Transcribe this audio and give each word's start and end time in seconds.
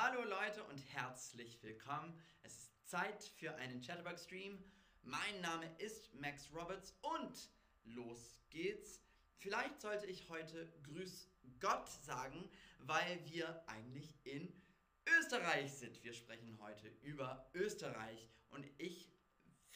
Hallo 0.00 0.22
Leute 0.22 0.62
und 0.62 0.78
herzlich 0.94 1.60
willkommen. 1.60 2.16
Es 2.44 2.56
ist 2.56 2.88
Zeit 2.88 3.20
für 3.36 3.56
einen 3.56 3.80
Chatterbug-Stream. 3.80 4.56
Mein 5.02 5.40
Name 5.40 5.68
ist 5.78 6.14
Max 6.14 6.52
Roberts 6.54 6.96
und 7.02 7.50
los 7.82 8.36
geht's. 8.48 9.02
Vielleicht 9.38 9.80
sollte 9.80 10.06
ich 10.06 10.28
heute 10.28 10.72
Grüß 10.84 11.28
Gott 11.58 11.88
sagen, 12.04 12.48
weil 12.78 13.18
wir 13.24 13.64
eigentlich 13.66 14.14
in 14.22 14.62
Österreich 15.18 15.72
sind. 15.72 16.00
Wir 16.04 16.12
sprechen 16.12 16.56
heute 16.60 16.86
über 17.02 17.50
Österreich 17.52 18.30
und 18.50 18.64
ich 18.78 19.10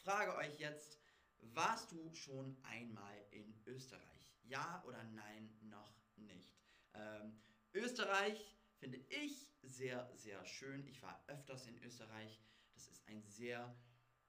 frage 0.04 0.36
euch 0.36 0.56
jetzt, 0.60 1.00
warst 1.40 1.90
du 1.90 2.14
schon 2.14 2.56
einmal 2.62 3.26
in 3.32 3.60
Österreich? 3.66 4.36
Ja 4.44 4.84
oder 4.86 5.02
nein, 5.02 5.52
noch 5.62 5.96
nicht? 6.14 6.54
Ähm, 6.94 7.42
Österreich 7.74 8.56
finde 8.82 8.98
ich 9.10 9.48
sehr, 9.62 10.10
sehr 10.16 10.44
schön. 10.44 10.84
Ich 10.88 11.00
war 11.02 11.22
öfters 11.28 11.68
in 11.68 11.80
Österreich. 11.84 12.42
Das 12.74 12.88
ist 12.88 13.06
ein 13.06 13.22
sehr 13.22 13.72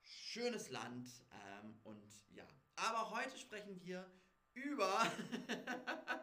schönes 0.03 0.69
Land. 0.69 1.09
Ähm, 1.31 1.75
und 1.83 2.07
ja, 2.29 2.47
aber 2.75 3.09
heute 3.09 3.35
sprechen 3.39 3.81
wir 3.81 4.07
über, 4.53 5.11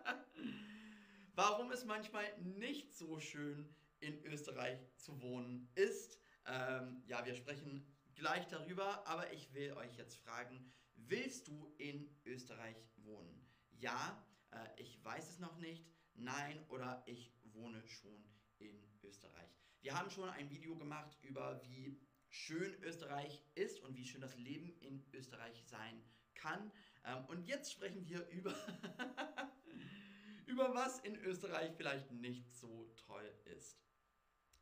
warum 1.34 1.72
es 1.72 1.84
manchmal 1.84 2.24
nicht 2.38 2.94
so 2.94 3.18
schön 3.18 3.74
in 3.98 4.24
Österreich 4.24 4.78
zu 4.96 5.20
wohnen 5.20 5.68
ist. 5.74 6.20
Ähm, 6.46 7.02
ja, 7.06 7.26
wir 7.26 7.34
sprechen 7.34 7.84
gleich 8.14 8.46
darüber, 8.46 9.04
aber 9.08 9.32
ich 9.32 9.52
will 9.54 9.72
euch 9.72 9.96
jetzt 9.96 10.18
fragen, 10.18 10.72
willst 10.94 11.48
du 11.48 11.74
in 11.78 12.16
Österreich 12.24 12.76
wohnen? 12.98 13.44
Ja, 13.70 14.24
äh, 14.52 14.80
ich 14.80 15.04
weiß 15.04 15.30
es 15.30 15.40
noch 15.40 15.58
nicht 15.58 15.99
nein 16.20 16.64
oder 16.68 17.02
ich 17.06 17.32
wohne 17.44 17.86
schon 17.86 18.24
in 18.58 18.82
Österreich. 19.02 19.50
Wir 19.80 19.98
haben 19.98 20.10
schon 20.10 20.28
ein 20.28 20.50
Video 20.50 20.76
gemacht 20.76 21.16
über 21.22 21.62
wie 21.64 22.00
schön 22.28 22.74
Österreich 22.82 23.42
ist 23.54 23.80
und 23.80 23.96
wie 23.96 24.04
schön 24.04 24.20
das 24.20 24.36
Leben 24.36 24.78
in 24.80 25.04
Österreich 25.12 25.62
sein 25.66 26.02
kann. 26.34 26.70
Ähm, 27.04 27.24
und 27.26 27.46
jetzt 27.46 27.72
sprechen 27.72 28.06
wir 28.06 28.26
über, 28.28 28.54
über 30.46 30.74
was 30.74 31.00
in 31.00 31.16
Österreich 31.16 31.72
vielleicht 31.76 32.10
nicht 32.12 32.54
so 32.54 32.92
toll 33.06 33.34
ist. 33.56 33.80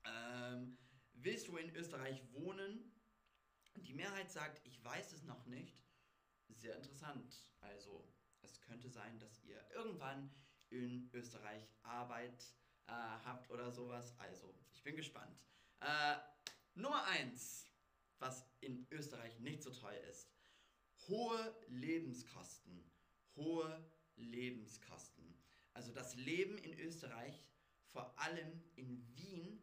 Ähm, 0.04 0.78
willst 1.14 1.48
du 1.48 1.56
in 1.56 1.74
Österreich 1.74 2.22
wohnen? 2.32 2.92
Die 3.76 3.94
Mehrheit 3.94 4.30
sagt, 4.30 4.66
ich 4.66 4.82
weiß 4.82 5.12
es 5.12 5.24
noch 5.24 5.46
nicht. 5.46 5.84
Sehr 6.48 6.76
interessant. 6.76 7.44
Also 7.60 8.08
es 8.42 8.60
könnte 8.60 8.88
sein, 8.88 9.18
dass 9.18 9.42
ihr 9.42 9.62
irgendwann 9.74 10.30
in 10.70 11.10
Österreich 11.12 11.68
Arbeit 11.82 12.42
äh, 12.86 12.92
habt 12.92 13.50
oder 13.50 13.70
sowas. 13.70 14.14
Also, 14.18 14.54
ich 14.72 14.82
bin 14.82 14.96
gespannt. 14.96 15.38
Äh, 15.80 16.16
Nummer 16.74 17.04
1, 17.04 17.66
was 18.18 18.44
in 18.60 18.86
Österreich 18.90 19.38
nicht 19.40 19.62
so 19.62 19.70
toll 19.70 19.94
ist. 20.08 20.30
Hohe 21.08 21.56
Lebenskosten. 21.68 22.90
Hohe 23.36 23.90
Lebenskosten. 24.16 25.34
Also 25.72 25.92
das 25.92 26.16
Leben 26.16 26.58
in 26.58 26.78
Österreich, 26.78 27.48
vor 27.86 28.18
allem 28.18 28.62
in 28.74 29.16
Wien, 29.16 29.62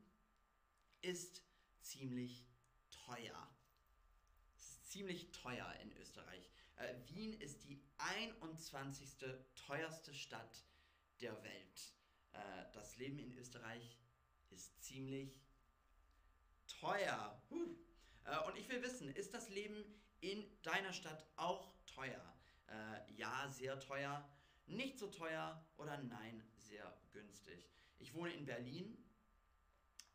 ist 1.01 1.43
ziemlich 1.81 2.47
teuer. 2.89 3.55
Es 4.55 4.69
ist 4.69 4.91
ziemlich 4.91 5.31
teuer 5.31 5.71
in 5.81 5.91
Österreich. 5.97 6.49
Äh, 6.77 6.95
Wien 7.07 7.33
ist 7.33 7.63
die 7.65 7.83
21. 7.97 9.09
teuerste 9.55 10.13
Stadt 10.13 10.65
der 11.21 11.41
Welt. 11.43 11.93
Äh, 12.33 12.37
das 12.73 12.97
Leben 12.97 13.19
in 13.19 13.33
Österreich 13.37 13.97
ist 14.49 14.83
ziemlich 14.83 15.41
teuer. 16.67 17.41
Huh. 17.49 17.75
Äh, 18.25 18.39
und 18.47 18.57
ich 18.57 18.69
will 18.69 18.81
wissen, 18.81 19.09
ist 19.09 19.33
das 19.33 19.49
Leben 19.49 19.83
in 20.21 20.45
deiner 20.63 20.93
Stadt 20.93 21.25
auch 21.35 21.73
teuer? 21.85 22.33
Äh, 22.67 23.13
ja, 23.13 23.47
sehr 23.49 23.79
teuer. 23.79 24.27
Nicht 24.67 24.97
so 24.97 25.07
teuer 25.07 25.63
oder 25.77 25.97
nein, 25.97 26.43
sehr 26.57 26.91
günstig. 27.11 27.69
Ich 27.99 28.13
wohne 28.13 28.33
in 28.33 28.45
Berlin. 28.45 28.97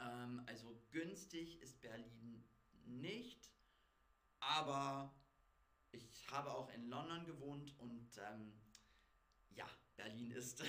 Ähm, 0.00 0.43
also 0.47 0.82
günstig 0.91 1.61
ist 1.62 1.81
Berlin 1.81 2.44
nicht. 2.84 3.53
Aber 4.41 5.15
ich 5.93 6.28
habe 6.31 6.50
auch 6.50 6.71
in 6.71 6.88
London 6.88 7.25
gewohnt 7.27 7.78
und 7.78 8.09
ähm, 8.19 8.53
ja, 9.50 9.69
Berlin 10.03 10.31
ist. 10.33 10.62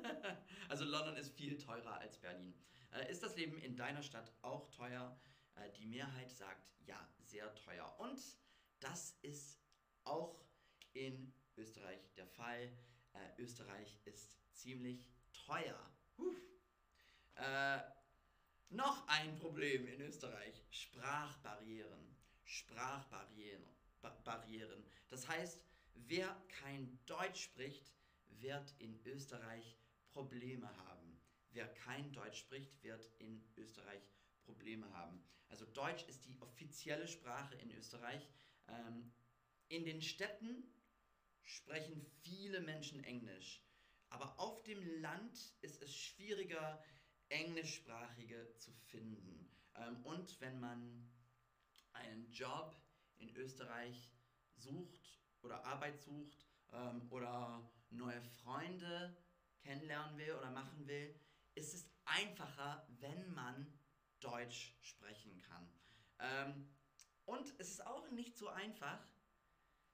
also 0.68 0.84
London 0.84 1.16
ist 1.16 1.34
viel 1.36 1.58
teurer 1.58 1.98
als 1.98 2.16
Berlin. 2.18 2.54
Äh, 2.92 3.10
ist 3.10 3.22
das 3.22 3.36
Leben 3.36 3.58
in 3.58 3.76
deiner 3.76 4.02
Stadt 4.02 4.32
auch 4.42 4.70
teuer? 4.70 5.18
Äh, 5.56 5.70
die 5.78 5.86
Mehrheit 5.86 6.30
sagt 6.30 6.70
ja, 6.86 6.98
sehr 7.20 7.54
teuer. 7.54 7.94
Und 7.98 8.18
das 8.80 9.18
ist 9.22 9.60
auch 10.04 10.42
in 10.94 11.32
Österreich 11.56 12.00
der 12.16 12.26
Fall. 12.26 12.72
Äh, 13.12 13.42
Österreich 13.42 13.98
ist 14.04 14.38
ziemlich 14.54 15.10
teuer. 15.32 15.78
Äh, 17.34 17.80
noch 18.70 19.06
ein 19.08 19.36
Problem 19.36 19.86
in 19.86 20.00
Österreich. 20.00 20.64
Sprachbarrieren. 20.70 22.16
Sprachbarrieren. 22.44 23.64
Ba 24.00 24.10
Barrieren. 24.24 24.84
Das 25.08 25.28
heißt, 25.28 25.62
wer 25.94 26.34
kein 26.48 26.98
Deutsch 27.06 27.44
spricht, 27.44 27.92
wird 28.40 28.74
in 28.78 29.04
Österreich 29.04 29.76
Probleme 30.12 30.68
haben. 30.76 31.18
Wer 31.50 31.66
kein 31.74 32.12
Deutsch 32.12 32.38
spricht, 32.38 32.82
wird 32.82 33.10
in 33.18 33.44
Österreich 33.56 34.02
Probleme 34.44 34.90
haben. 34.92 35.22
Also 35.48 35.66
Deutsch 35.66 36.04
ist 36.08 36.24
die 36.24 36.40
offizielle 36.40 37.08
Sprache 37.08 37.54
in 37.56 37.70
Österreich. 37.72 38.28
Ähm, 38.68 39.12
in 39.68 39.84
den 39.84 40.00
Städten 40.02 40.64
sprechen 41.42 42.04
viele 42.22 42.60
Menschen 42.60 43.04
Englisch. 43.04 43.62
Aber 44.08 44.38
auf 44.38 44.62
dem 44.64 44.84
Land 45.00 45.54
ist 45.60 45.82
es 45.82 45.94
schwieriger, 45.94 46.82
Englischsprachige 47.28 48.54
zu 48.56 48.72
finden. 48.72 49.50
Ähm, 49.76 50.04
und 50.04 50.40
wenn 50.40 50.60
man 50.60 51.10
einen 51.92 52.30
Job 52.30 52.76
in 53.18 53.34
Österreich 53.36 54.10
sucht 54.56 55.20
oder 55.42 55.64
Arbeit 55.64 56.00
sucht, 56.00 56.46
ähm, 56.72 57.06
oder 57.10 57.62
neue 57.92 58.20
Freunde 58.42 59.16
kennenlernen 59.60 60.18
will 60.18 60.32
oder 60.32 60.50
machen 60.50 60.86
will, 60.86 61.14
ist 61.54 61.74
es 61.74 61.90
einfacher, 62.04 62.86
wenn 63.00 63.32
man 63.34 63.66
Deutsch 64.20 64.76
sprechen 64.80 65.40
kann. 65.42 65.68
Ähm, 66.18 66.68
und 67.24 67.52
es 67.58 67.70
ist 67.70 67.86
auch 67.86 68.10
nicht 68.10 68.36
so 68.36 68.48
einfach, 68.48 69.06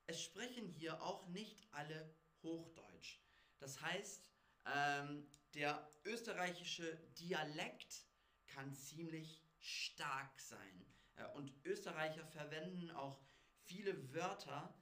es 0.07 0.23
sprechen 0.23 0.69
hier 0.69 1.03
auch 1.03 1.27
nicht 1.29 1.67
alle 1.73 2.15
Hochdeutsch. 2.43 3.21
Das 3.59 3.81
heißt, 3.81 4.31
ähm, 4.67 5.27
der 5.55 5.89
österreichische 6.05 6.97
Dialekt 7.19 8.07
kann 8.47 8.75
ziemlich 8.75 9.43
stark 9.59 10.41
sein. 10.41 10.87
Äh, 11.17 11.27
und 11.35 11.53
Österreicher 11.65 12.25
verwenden 12.27 12.91
auch 12.91 13.21
viele 13.65 14.15
Wörter, 14.15 14.75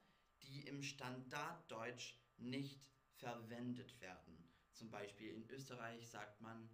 die 0.43 0.67
im 0.67 0.83
Standarddeutsch 0.83 2.15
nicht 2.37 2.87
verwendet 3.17 3.99
werden. 3.99 4.51
Zum 4.73 4.89
Beispiel 4.89 5.33
in 5.33 5.49
Österreich 5.49 6.07
sagt 6.09 6.39
man 6.41 6.69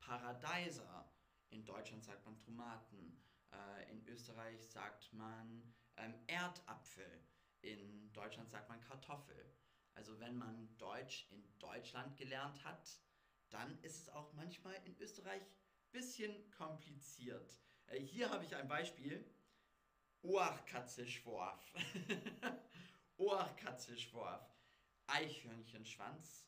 Paradeiser, 0.00 1.12
in 1.50 1.64
Deutschland 1.64 2.04
sagt 2.04 2.24
man 2.24 2.38
Tomaten, 2.38 3.20
äh, 3.52 3.90
in 3.90 4.06
Österreich 4.06 4.68
sagt 4.68 5.12
man 5.12 5.74
ähm, 5.96 6.14
Erdapfel, 6.26 7.24
in 7.60 8.12
Deutschland 8.12 8.50
sagt 8.50 8.68
man 8.68 8.80
Kartoffel. 8.80 9.54
Also 9.94 10.20
wenn 10.20 10.36
man 10.36 10.76
Deutsch 10.78 11.26
in 11.30 11.58
Deutschland 11.58 12.16
gelernt 12.16 12.62
hat, 12.64 12.88
dann 13.50 13.80
ist 13.82 14.02
es 14.02 14.08
auch 14.10 14.32
manchmal 14.34 14.76
in 14.84 14.96
Österreich 14.98 15.42
ein 15.42 15.90
bisschen 15.90 16.50
kompliziert. 16.52 17.58
Äh, 17.86 18.00
hier 18.00 18.30
habe 18.30 18.44
ich 18.44 18.54
ein 18.54 18.68
Beispiel. 18.68 19.24
Oachkatzischworf. 20.22 21.74
Ohrkatzelschworf, 23.16 24.42
Eichhörnchenschwanz, 25.08 26.46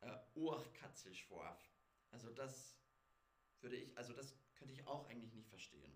äh, 0.00 0.12
Ohrkatzelschworf. 0.34 1.58
Also 2.10 2.30
das 2.30 2.76
würde 3.60 3.76
ich, 3.76 3.96
also 3.96 4.12
das 4.12 4.34
könnte 4.54 4.72
ich 4.72 4.86
auch 4.86 5.08
eigentlich 5.08 5.32
nicht 5.32 5.48
verstehen. 5.48 5.92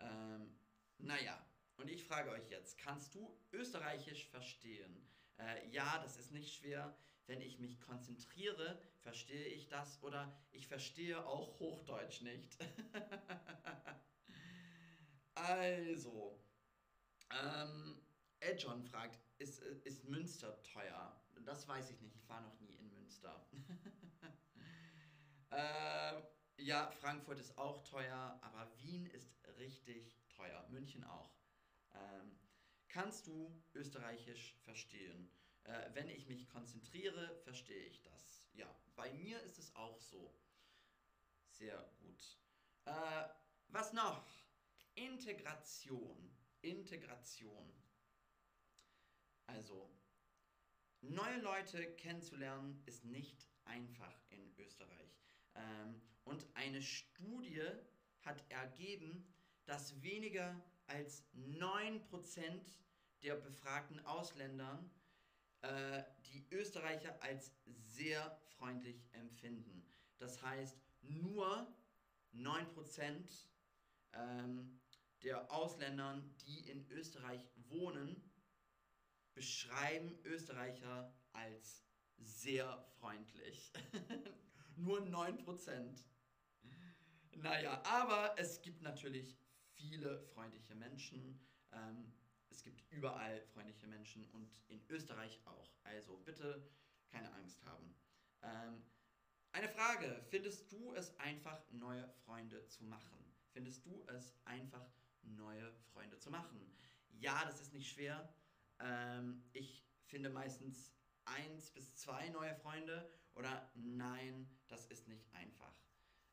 Ähm, 0.00 0.54
naja, 0.98 1.40
und 1.76 1.88
ich 1.88 2.04
frage 2.04 2.30
euch 2.30 2.48
jetzt, 2.50 2.78
kannst 2.78 3.14
du 3.14 3.36
Österreichisch 3.52 4.26
verstehen? 4.26 5.06
Äh, 5.38 5.68
ja, 5.70 5.98
das 6.02 6.16
ist 6.16 6.32
nicht 6.32 6.54
schwer. 6.54 6.96
Wenn 7.26 7.40
ich 7.40 7.58
mich 7.58 7.80
konzentriere, 7.80 8.82
verstehe 9.00 9.46
ich 9.46 9.68
das 9.68 10.02
oder 10.02 10.38
ich 10.52 10.68
verstehe 10.68 11.26
auch 11.26 11.58
Hochdeutsch 11.58 12.20
nicht. 12.20 12.58
also, 15.34 16.38
ähm, 17.30 18.02
Edjon 18.40 18.82
fragt, 18.82 19.23
ist, 19.38 19.60
ist 19.60 20.04
Münster 20.04 20.62
teuer? 20.62 21.20
Das 21.44 21.66
weiß 21.68 21.90
ich 21.90 22.00
nicht, 22.00 22.16
ich 22.16 22.28
war 22.28 22.40
noch 22.40 22.58
nie 22.60 22.74
in 22.74 22.90
Münster. 22.90 23.46
äh, 25.50 26.22
Ja, 26.56 26.90
Frankfurt 26.92 27.38
ist 27.38 27.58
auch 27.58 27.82
teuer, 27.84 28.38
aber 28.42 28.70
Wien 28.78 29.06
ist 29.06 29.30
richtig 29.58 30.16
teuer. 30.28 30.66
München 30.70 31.04
auch. 31.04 31.34
Ähm, 31.94 32.38
kannst 32.88 33.26
du 33.26 33.60
Österreichisch 33.74 34.54
verstehen? 34.64 35.28
Äh, 35.64 35.90
wenn 35.94 36.08
ich 36.08 36.26
mich 36.28 36.48
konzentriere, 36.48 37.34
verstehe 37.44 37.84
ich 37.86 38.02
das. 38.02 38.48
Ja, 38.52 38.72
bei 38.94 39.12
mir 39.14 39.42
ist 39.42 39.58
es 39.58 39.74
auch 39.74 40.00
so. 40.00 40.34
Sehr 41.48 41.82
gut. 41.98 42.38
Äh, 42.84 43.24
was 43.68 43.92
noch? 43.92 44.26
Integration. 44.94 46.30
Integration. 46.62 47.72
Also, 49.46 49.90
neue 51.00 51.40
Leute 51.40 51.94
kennenzulernen 51.96 52.82
ist 52.86 53.04
nicht 53.04 53.48
einfach 53.64 54.18
in 54.30 54.54
Österreich. 54.58 55.18
Ähm, 55.54 56.00
und 56.24 56.46
eine 56.54 56.82
Studie 56.82 57.62
hat 58.22 58.42
ergeben, 58.50 59.26
dass 59.66 60.02
weniger 60.02 60.60
als 60.86 61.24
9% 61.34 62.00
der 63.22 63.36
befragten 63.36 64.00
Ausländern 64.06 64.90
äh, 65.62 66.02
die 66.26 66.46
Österreicher 66.50 67.22
als 67.22 67.52
sehr 67.64 68.38
freundlich 68.56 69.08
empfinden. 69.12 69.86
Das 70.18 70.42
heißt, 70.42 70.78
nur 71.02 71.66
9% 72.34 73.46
ähm, 74.12 74.80
der 75.22 75.50
Ausländern, 75.50 76.34
die 76.46 76.68
in 76.68 76.86
Österreich 76.90 77.48
wohnen, 77.68 78.22
beschreiben 79.34 80.18
Österreicher 80.24 81.12
als 81.32 81.84
sehr 82.18 82.84
freundlich. 82.98 83.72
Nur 84.76 85.00
9%. 85.00 86.04
Naja, 87.36 87.82
aber 87.84 88.34
es 88.38 88.62
gibt 88.62 88.82
natürlich 88.82 89.36
viele 89.74 90.20
freundliche 90.32 90.74
Menschen. 90.74 91.40
Ähm, 91.72 92.12
es 92.48 92.62
gibt 92.62 92.90
überall 92.90 93.40
freundliche 93.52 93.86
Menschen 93.86 94.28
und 94.30 94.62
in 94.68 94.80
Österreich 94.88 95.40
auch. 95.44 95.70
Also 95.82 96.16
bitte 96.18 96.70
keine 97.10 97.32
Angst 97.32 97.64
haben. 97.64 97.94
Ähm, 98.42 98.82
eine 99.52 99.68
Frage, 99.68 100.24
findest 100.30 100.72
du 100.72 100.94
es 100.94 101.16
einfach, 101.18 101.62
neue 101.70 102.08
Freunde 102.24 102.66
zu 102.66 102.84
machen? 102.84 103.18
Findest 103.52 103.86
du 103.86 104.04
es 104.08 104.34
einfach, 104.44 104.90
neue 105.22 105.72
Freunde 105.92 106.18
zu 106.18 106.30
machen? 106.30 106.76
Ja, 107.10 107.44
das 107.44 107.60
ist 107.60 107.72
nicht 107.72 107.88
schwer. 107.92 108.34
Ähm, 108.80 109.42
ich 109.52 109.86
finde 110.06 110.30
meistens 110.30 110.92
eins 111.24 111.70
bis 111.70 111.96
zwei 111.96 112.28
neue 112.28 112.54
Freunde 112.56 113.10
oder 113.34 113.70
nein, 113.74 114.48
das 114.68 114.86
ist 114.86 115.08
nicht 115.08 115.32
einfach. 115.34 115.74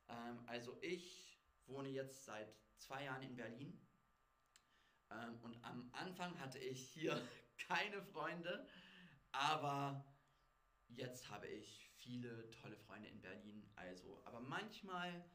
Ähm, 0.09 0.43
also 0.47 0.77
ich 0.81 1.39
wohne 1.65 1.89
jetzt 1.89 2.25
seit 2.25 2.53
zwei 2.77 3.05
Jahren 3.05 3.23
in 3.23 3.35
Berlin 3.35 3.79
ähm, 5.11 5.37
und 5.41 5.63
am 5.63 5.89
Anfang 5.93 6.39
hatte 6.39 6.59
ich 6.59 6.89
hier 6.89 7.21
keine 7.67 8.01
Freunde, 8.01 8.67
aber 9.31 10.05
jetzt 10.87 11.29
habe 11.29 11.47
ich 11.47 11.89
viele 11.97 12.49
tolle 12.51 12.77
Freunde 12.77 13.07
in 13.09 13.21
Berlin. 13.21 13.69
Also, 13.75 14.21
aber 14.25 14.39
manchmal 14.39 15.25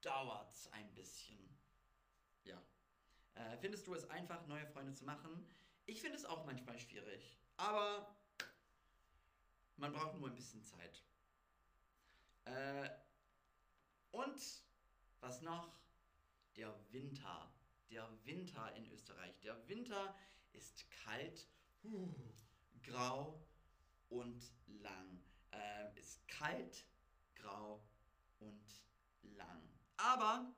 dauert 0.00 0.52
es 0.52 0.72
ein 0.72 0.94
bisschen. 0.94 1.54
Ja. 2.44 2.62
Äh, 3.34 3.56
findest 3.58 3.86
du 3.86 3.94
es 3.94 4.08
einfach, 4.10 4.46
neue 4.46 4.66
Freunde 4.66 4.92
zu 4.94 5.04
machen? 5.04 5.44
Ich 5.88 6.02
finde 6.02 6.18
es 6.18 6.26
auch 6.26 6.44
manchmal 6.44 6.78
schwierig. 6.78 7.38
Aber 7.56 8.14
man 9.78 9.90
braucht 9.90 10.18
nur 10.18 10.28
ein 10.28 10.34
bisschen 10.34 10.62
Zeit. 10.62 11.02
Äh, 12.44 12.90
und 14.10 14.38
was 15.20 15.40
noch? 15.40 15.80
Der 16.56 16.78
Winter. 16.92 17.50
Der 17.88 18.06
Winter 18.26 18.70
in 18.76 18.86
Österreich. 18.90 19.40
Der 19.40 19.66
Winter 19.66 20.14
ist 20.52 20.90
kalt, 20.90 21.48
grau 22.82 23.42
und 24.10 24.52
lang. 24.66 25.24
Äh, 25.52 25.98
ist 25.98 26.28
kalt, 26.28 26.84
grau 27.34 27.82
und 28.40 28.84
lang. 29.22 29.62
Aber 29.96 30.54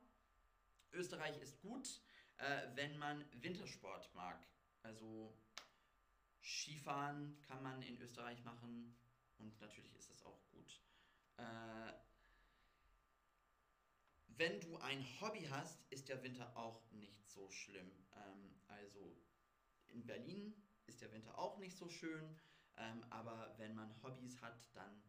Österreich 0.91 1.37
ist 1.37 1.61
gut, 1.61 2.01
äh, 2.35 2.67
wenn 2.75 2.97
man 2.97 3.23
Wintersport 3.41 4.13
mag. 4.13 4.45
Also 4.83 5.33
Skifahren 6.41 7.37
kann 7.47 7.61
man 7.63 7.81
in 7.81 7.99
Österreich 8.01 8.43
machen 8.43 8.95
und 9.37 9.59
natürlich 9.59 9.95
ist 9.95 10.09
das 10.09 10.23
auch 10.23 10.43
gut. 10.51 10.81
Äh, 11.37 11.93
wenn 14.27 14.59
du 14.61 14.77
ein 14.77 15.05
Hobby 15.19 15.47
hast, 15.49 15.79
ist 15.91 16.09
der 16.09 16.23
Winter 16.23 16.55
auch 16.57 16.89
nicht 16.91 17.29
so 17.29 17.49
schlimm. 17.51 17.91
Ähm, 18.15 18.55
also 18.67 19.15
in 19.87 20.05
Berlin 20.05 20.55
ist 20.87 21.01
der 21.01 21.11
Winter 21.11 21.37
auch 21.37 21.57
nicht 21.57 21.77
so 21.77 21.89
schön, 21.89 22.35
ähm, 22.77 23.05
aber 23.09 23.53
wenn 23.57 23.75
man 23.75 24.01
Hobbys 24.01 24.41
hat, 24.41 24.69
dann 24.73 25.01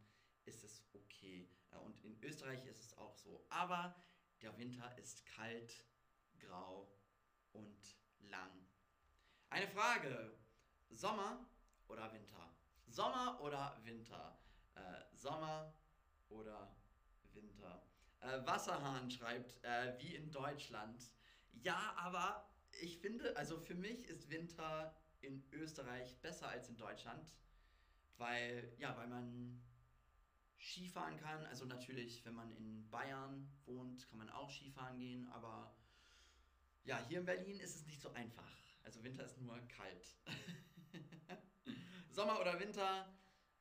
ist 0.45 0.65
es 0.65 0.83
okay. 0.93 1.49
Äh, 1.71 1.77
und 1.77 2.01
in 2.05 2.23
Österreich 2.23 2.65
ist 2.67 2.81
es 2.81 2.97
auch 2.99 3.17
so. 3.17 3.47
Aber 3.49 3.97
der 4.43 4.57
Winter 4.59 4.97
ist 4.99 5.25
kalt, 5.27 5.85
grau 6.39 6.93
und 7.53 7.97
lang. 8.19 8.67
Eine 9.53 9.69
Frage. 9.69 10.33
Sommer 10.89 11.47
oder 11.87 12.11
Winter? 12.11 12.57
Sommer 12.87 13.39
oder 13.43 13.79
Winter? 13.85 14.39
Äh, 14.75 15.15
Sommer 15.15 15.75
oder 16.31 16.75
Winter? 17.35 17.83
Äh, 18.21 18.47
Wasserhahn 18.47 19.11
schreibt, 19.11 19.63
äh, 19.63 19.95
wie 19.99 20.15
in 20.15 20.31
Deutschland. 20.31 21.05
Ja, 21.53 21.93
aber 21.99 22.49
ich 22.81 22.97
finde, 22.97 23.37
also 23.37 23.61
für 23.61 23.75
mich 23.75 24.07
ist 24.07 24.31
Winter 24.31 24.97
in 25.21 25.45
Österreich 25.53 26.19
besser 26.23 26.49
als 26.49 26.71
in 26.71 26.79
Deutschland, 26.79 27.35
weil, 28.17 28.73
ja, 28.79 28.97
weil 28.97 29.09
man 29.09 29.63
Skifahren 30.59 31.19
kann. 31.19 31.45
Also 31.45 31.67
natürlich, 31.67 32.25
wenn 32.25 32.35
man 32.35 32.51
in 32.57 32.89
Bayern 32.89 33.53
wohnt, 33.67 34.09
kann 34.09 34.17
man 34.17 34.31
auch 34.31 34.51
Skifahren 34.51 34.99
gehen, 34.99 35.29
aber 35.29 35.77
ja, 36.85 37.05
hier 37.07 37.19
in 37.19 37.27
Berlin 37.27 37.61
ist 37.61 37.77
es 37.77 37.85
nicht 37.85 38.01
so 38.01 38.11
einfach. 38.13 38.63
Also 38.83 39.03
Winter 39.03 39.25
ist 39.25 39.39
nur 39.39 39.59
kalt. 39.69 40.17
Sommer 42.11 42.41
oder 42.41 42.59
Winter? 42.59 43.07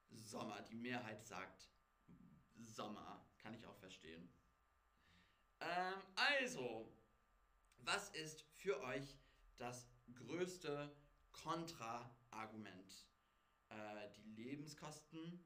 Sommer. 0.10 0.62
Die 0.62 0.76
Mehrheit 0.76 1.26
sagt 1.26 1.70
Sommer. 2.56 3.26
Kann 3.38 3.54
ich 3.54 3.66
auch 3.66 3.78
verstehen. 3.78 4.30
Ähm, 5.60 6.02
also, 6.16 6.92
was 7.78 8.10
ist 8.10 8.42
für 8.56 8.82
euch 8.82 9.18
das 9.58 9.88
größte 10.14 10.96
Kontra-Argument? 11.32 13.06
Äh, 13.70 14.10
die 14.18 14.24
Lebenskosten, 14.24 15.40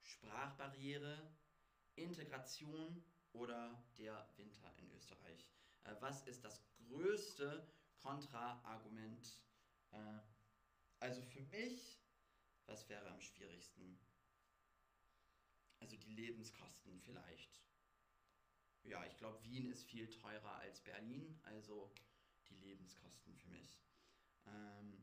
Sprachbarriere, 0.00 1.16
Integration 1.94 3.02
oder 3.32 3.82
der 3.98 4.26
Winter 4.36 4.72
in 4.78 4.90
Österreich? 4.92 5.48
Äh, 5.84 5.94
was 6.00 6.26
ist 6.26 6.44
das 6.44 6.62
größte 6.88 7.48
Kontra-Argument? 7.48 7.81
Äh, 9.92 10.20
also 11.00 11.22
für 11.22 11.40
mich, 11.40 12.00
was 12.66 12.88
wäre 12.88 13.08
am 13.10 13.20
schwierigsten? 13.20 13.98
Also 15.80 15.96
die 15.96 16.10
Lebenskosten 16.10 17.00
vielleicht. 17.00 17.60
Ja, 18.84 19.04
ich 19.06 19.16
glaube, 19.16 19.42
Wien 19.44 19.70
ist 19.70 19.84
viel 19.84 20.10
teurer 20.10 20.56
als 20.56 20.80
Berlin, 20.80 21.38
also 21.42 21.92
die 22.48 22.56
Lebenskosten 22.56 23.36
für 23.36 23.48
mich. 23.48 23.80
Ähm, 24.46 25.02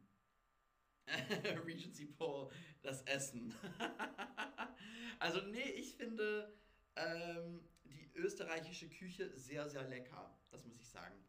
Regency 1.65 2.05
Poll, 2.05 2.51
das 2.81 3.01
Essen. 3.03 3.55
also 5.19 5.41
nee, 5.41 5.69
ich 5.71 5.95
finde 5.95 6.53
ähm, 6.95 7.65
die 7.83 8.11
österreichische 8.15 8.89
Küche 8.89 9.37
sehr, 9.37 9.69
sehr 9.69 9.83
lecker. 9.87 10.37
Das 10.49 10.63
muss 10.65 10.77
ich 10.79 10.89
sagen. 10.89 11.25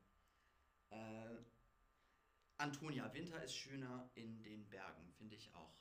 Äh, 0.90 1.38
Antonia, 2.60 3.10
Winter 3.14 3.42
ist 3.42 3.56
schöner 3.56 4.10
in 4.14 4.42
den 4.42 4.68
Bergen, 4.68 5.10
finde 5.12 5.34
ich 5.34 5.50
auch. 5.54 5.80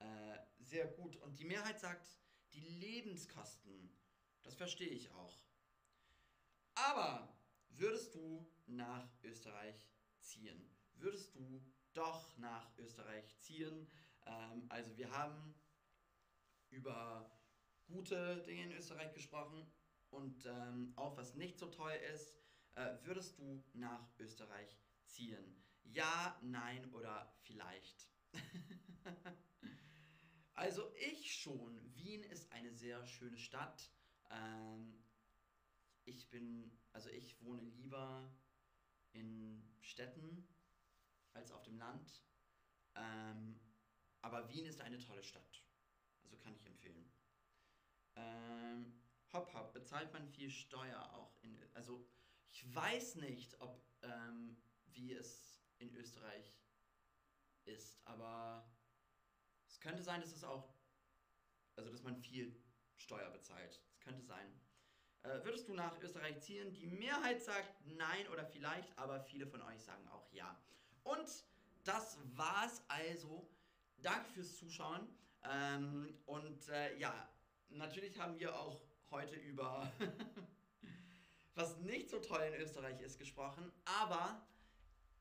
Äh, 0.00 0.38
sehr 0.58 0.86
gut. 0.86 1.16
Und 1.16 1.38
die 1.38 1.46
Mehrheit 1.46 1.80
sagt, 1.80 2.06
die 2.52 2.60
Lebenskosten. 2.60 3.90
Das 4.42 4.54
verstehe 4.54 4.90
ich 4.90 5.10
auch. 5.12 5.42
Aber 6.74 7.34
würdest 7.70 8.14
du 8.14 8.46
nach 8.66 9.08
Österreich 9.22 9.88
ziehen? 10.20 10.70
Würdest 10.96 11.34
du 11.34 11.64
doch 11.94 12.36
nach 12.36 12.76
Österreich 12.76 13.34
ziehen? 13.38 13.90
Ähm, 14.26 14.66
also 14.68 14.94
wir 14.98 15.10
haben 15.10 15.54
über 16.68 17.34
gute 17.86 18.42
Dinge 18.42 18.64
in 18.64 18.72
Österreich 18.72 19.14
gesprochen 19.14 19.66
und 20.10 20.44
ähm, 20.44 20.92
auch 20.96 21.16
was 21.16 21.34
nicht 21.34 21.58
so 21.58 21.66
toll 21.66 21.98
ist. 22.12 22.34
Äh, 22.74 22.96
würdest 23.04 23.38
du 23.38 23.64
nach 23.72 24.06
Österreich 24.18 24.76
ziehen? 25.06 25.62
Ja, 25.84 26.38
nein 26.42 26.92
oder 26.92 27.32
vielleicht? 27.42 28.08
also 30.54 30.92
ich 30.96 31.34
schon. 31.40 31.94
Wien 31.94 32.22
ist 32.24 32.50
eine 32.52 32.72
sehr 32.72 33.04
schöne 33.06 33.38
Stadt. 33.38 33.90
Ähm, 34.30 35.02
ich 36.04 36.28
bin, 36.28 36.76
also 36.92 37.08
ich 37.10 37.40
wohne 37.42 37.62
lieber 37.62 38.32
in 39.12 39.62
Städten 39.80 40.46
als 41.32 41.50
auf 41.50 41.62
dem 41.62 41.78
Land. 41.78 42.22
Ähm, 42.94 43.60
aber 44.22 44.48
Wien 44.50 44.66
ist 44.66 44.80
eine 44.80 44.98
tolle 44.98 45.22
Stadt. 45.22 45.64
Also 46.22 46.36
kann 46.36 46.54
ich 46.54 46.66
empfehlen. 46.66 47.08
Ähm, 48.16 48.92
hopp, 49.32 49.52
hopp, 49.54 49.72
bezahlt 49.72 50.12
man 50.12 50.26
viel 50.28 50.50
Steuer 50.50 51.12
auch 51.14 51.36
in. 51.42 51.62
Also 51.74 52.04
ich 52.48 52.74
weiß 52.74 53.16
nicht, 53.16 53.60
ob 53.60 53.80
ähm, 54.02 54.56
wie 54.96 55.12
es 55.12 55.60
in 55.78 55.94
Österreich 55.94 56.56
ist, 57.64 58.00
aber 58.04 58.68
es 59.68 59.80
könnte 59.80 60.02
sein, 60.02 60.20
dass 60.20 60.32
es 60.32 60.44
auch, 60.44 60.74
also 61.76 61.90
dass 61.90 62.02
man 62.02 62.16
viel 62.16 62.58
Steuer 62.96 63.30
bezahlt. 63.30 63.80
Es 63.92 64.00
könnte 64.00 64.22
sein. 64.22 64.60
Äh, 65.22 65.44
würdest 65.44 65.68
du 65.68 65.74
nach 65.74 66.00
Österreich 66.00 66.40
ziehen? 66.40 66.72
Die 66.72 66.86
Mehrheit 66.86 67.42
sagt 67.42 67.84
nein 67.86 68.28
oder 68.28 68.46
vielleicht, 68.46 68.96
aber 68.98 69.20
viele 69.20 69.46
von 69.46 69.60
euch 69.62 69.82
sagen 69.82 70.06
auch 70.08 70.32
ja. 70.32 70.58
Und 71.02 71.44
das 71.84 72.18
war's 72.36 72.82
also. 72.88 73.48
Danke 73.98 74.28
fürs 74.30 74.56
Zuschauen. 74.58 75.08
Ähm, 75.44 76.18
und 76.26 76.68
äh, 76.68 76.96
ja, 76.98 77.28
natürlich 77.68 78.18
haben 78.18 78.38
wir 78.38 78.54
auch 78.58 78.82
heute 79.10 79.36
über 79.36 79.90
was 81.54 81.78
nicht 81.78 82.10
so 82.10 82.20
toll 82.20 82.42
in 82.42 82.54
Österreich 82.60 83.00
ist 83.00 83.18
gesprochen, 83.18 83.72
aber 83.84 84.46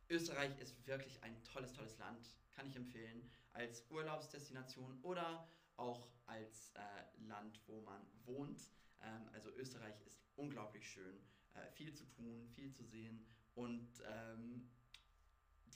Österreich 0.09 0.57
ist 0.59 0.85
wirklich 0.85 1.21
ein 1.23 1.43
tolles, 1.43 1.73
tolles 1.73 1.97
Land, 1.97 2.29
kann 2.53 2.67
ich 2.67 2.75
empfehlen, 2.75 3.29
als 3.53 3.89
Urlaubsdestination 3.89 4.99
oder 5.01 5.47
auch 5.77 6.07
als 6.25 6.71
äh, 6.75 6.79
Land, 7.27 7.59
wo 7.67 7.81
man 7.81 8.01
wohnt. 8.25 8.69
Ähm, 9.01 9.29
also 9.33 9.49
Österreich 9.51 9.99
ist 10.05 10.19
unglaublich 10.35 10.89
schön, 10.89 11.19
äh, 11.53 11.69
viel 11.71 11.93
zu 11.93 12.05
tun, 12.05 12.47
viel 12.49 12.71
zu 12.71 12.83
sehen 12.83 13.25
und 13.55 13.89
ähm, 14.05 14.69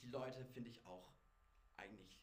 die 0.02 0.08
Leute 0.08 0.44
finde 0.44 0.70
ich 0.70 0.84
auch 0.84 1.12
eigentlich 1.76 2.18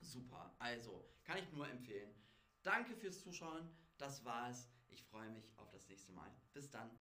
super. 0.00 0.54
Also 0.58 1.08
kann 1.24 1.38
ich 1.38 1.50
nur 1.52 1.68
empfehlen. 1.68 2.14
Danke 2.62 2.96
fürs 2.96 3.20
Zuschauen. 3.20 3.68
Das 3.98 4.24
war's. 4.24 4.68
Ich 4.88 5.02
freue 5.04 5.30
mich 5.30 5.52
auf 5.58 5.70
das 5.70 5.86
nächste 5.88 6.12
Mal. 6.12 6.30
Bis 6.52 6.70
dann. 6.70 6.98